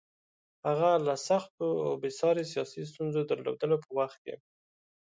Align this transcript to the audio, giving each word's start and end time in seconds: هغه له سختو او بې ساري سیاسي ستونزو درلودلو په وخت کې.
هغه 0.67 0.91
له 1.05 1.15
سختو 1.27 1.67
او 1.85 1.91
بې 2.01 2.11
ساري 2.19 2.45
سیاسي 2.53 2.81
ستونزو 2.91 3.21
درلودلو 3.29 3.77
په 3.83 3.89
وخت 3.99 4.17
کې. 4.25 4.35